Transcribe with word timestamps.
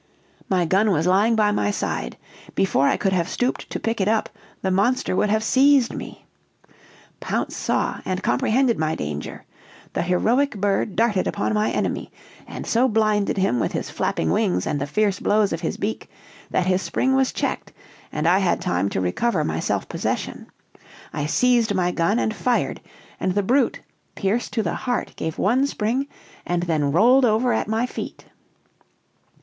"My 0.49 0.65
gun 0.65 0.89
was 0.89 1.05
lying 1.05 1.35
by 1.35 1.51
my 1.51 1.69
side. 1.69 2.17
Before 2.55 2.87
I 2.87 2.97
could 2.97 3.13
have 3.13 3.29
stooped 3.29 3.69
to 3.69 3.79
pick 3.79 4.01
it 4.01 4.07
up, 4.07 4.29
the 4.63 4.71
monster 4.71 5.15
would 5.15 5.29
have 5.29 5.43
seized 5.43 5.93
me. 5.93 6.25
"Pounce 7.19 7.55
saw 7.55 7.99
and 8.03 8.23
comprehended 8.23 8.79
my 8.79 8.95
danger: 8.95 9.45
the 9.93 10.01
heroic 10.01 10.55
bird 10.59 10.95
darted 10.95 11.27
upon 11.27 11.53
my 11.53 11.69
enemy, 11.69 12.11
and 12.47 12.65
so 12.65 12.87
blinded 12.87 13.37
him 13.37 13.59
with 13.59 13.73
his 13.73 13.91
flapping 13.91 14.31
wings, 14.31 14.65
and 14.65 14.81
the 14.81 14.87
fierce 14.87 15.19
blows 15.19 15.53
of 15.53 15.61
his 15.61 15.77
beak, 15.77 16.09
that 16.49 16.65
his 16.65 16.81
spring 16.81 17.13
was 17.13 17.31
checked, 17.31 17.71
and 18.11 18.27
I 18.27 18.39
had 18.39 18.59
time 18.59 18.89
to 18.89 19.01
recover 19.01 19.43
my 19.43 19.59
self 19.59 19.87
possession. 19.87 20.47
I 21.13 21.27
seized 21.27 21.75
my 21.75 21.91
gun, 21.91 22.17
and 22.17 22.33
fired; 22.33 22.81
and 23.19 23.35
the 23.35 23.43
brute, 23.43 23.79
pierced 24.15 24.51
to 24.53 24.63
the 24.63 24.73
heart, 24.73 25.15
gave 25.15 25.37
one 25.37 25.67
spring, 25.67 26.07
and 26.43 26.63
then 26.63 26.91
rolled 26.91 27.23
over 27.23 27.53
at 27.53 27.67
my 27.67 27.85
feet. 27.85 28.25